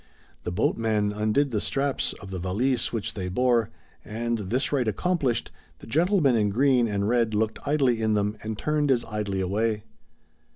The 0.45 0.51
boatman 0.51 1.11
undid 1.13 1.51
the 1.51 1.61
straps 1.61 2.13
of 2.13 2.31
the 2.31 2.39
valise 2.39 2.91
which 2.91 3.13
they 3.13 3.29
bore, 3.29 3.69
and 4.03 4.39
this 4.39 4.71
rite 4.71 4.87
accomplished, 4.87 5.51
the 5.77 5.85
gentleman 5.85 6.35
in 6.35 6.49
green 6.49 6.87
and 6.87 7.07
red 7.07 7.35
looked 7.35 7.59
idly 7.67 8.01
in 8.01 8.15
them 8.15 8.35
and 8.41 8.57
turned 8.57 8.89
as 8.89 9.05
idly 9.05 9.41
away. 9.41 9.83